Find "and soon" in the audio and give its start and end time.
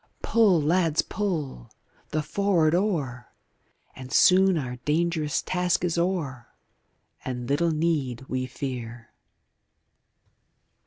3.95-4.57